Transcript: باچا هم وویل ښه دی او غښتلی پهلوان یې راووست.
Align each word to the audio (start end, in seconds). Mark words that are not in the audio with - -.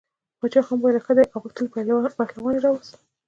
باچا 0.39 0.61
هم 0.67 0.79
وویل 0.79 0.97
ښه 1.05 1.13
دی 1.17 1.25
او 1.33 1.37
غښتلی 1.43 1.67
پهلوان 1.73 2.53
یې 2.55 2.61
راووست. 2.63 2.93